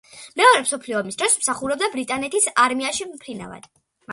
[0.39, 3.71] მეორე მსოფლიო ომის დროს მსახურობდა ბრიტანეთის არმიაში მფრინავად.